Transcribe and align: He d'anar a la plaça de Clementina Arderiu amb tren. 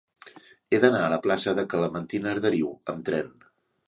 He 0.69 0.77
d'anar 0.85 1.01
a 1.07 1.11
la 1.13 1.19
plaça 1.25 1.53
de 1.59 1.65
Clementina 1.73 2.31
Arderiu 2.31 2.71
amb 2.95 3.05
tren. 3.11 3.31